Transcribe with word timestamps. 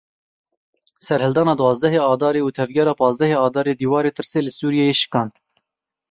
Serhildana 1.07 1.53
duwazdehê 1.59 1.99
Adarê 2.13 2.41
û 2.47 2.49
tevgera 2.59 2.93
panzdehê 2.99 3.37
Adarê 3.47 3.73
dîwarê 3.81 4.11
tirsê 4.17 4.39
li 4.45 4.51
Sûriyeyê 4.59 4.95
şikand. 5.01 5.33